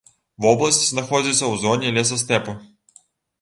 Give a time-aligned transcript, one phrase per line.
[0.45, 2.57] Вобласць знаходзіцца ў зоне лесастэпу.